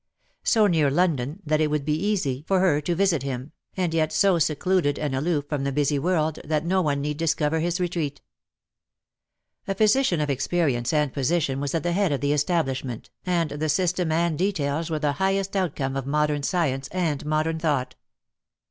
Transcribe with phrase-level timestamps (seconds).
[0.43, 2.47] So near London that it would be easy gi DEAD LOVE HAS CHAINS.
[2.47, 6.39] for her to visit him, and yet so secluded and aloof from the busy world
[6.43, 8.19] that no one need discover his retreat.
[9.67, 13.69] A physician of experience and position was at the head of the establishment, and the
[13.69, 17.93] system and details were the highest outcome of modern science and modem thought.